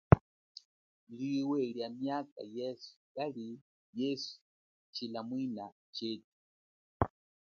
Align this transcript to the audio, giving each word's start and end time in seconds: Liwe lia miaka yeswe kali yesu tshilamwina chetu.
Liwe 1.17 1.59
lia 1.73 1.87
miaka 1.99 2.41
yeswe 2.55 2.93
kali 3.15 3.47
yesu 3.99 4.33
tshilamwina 4.93 5.65
chetu. 5.95 6.31